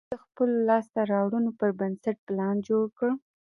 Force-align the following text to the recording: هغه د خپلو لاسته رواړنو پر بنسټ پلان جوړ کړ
هغه 0.03 0.09
د 0.11 0.23
خپلو 0.23 0.55
لاسته 0.69 0.99
رواړنو 1.11 1.51
پر 1.59 1.69
بنسټ 1.79 2.17
پلان 2.27 2.55
جوړ 2.67 2.85
کړ 2.97 3.09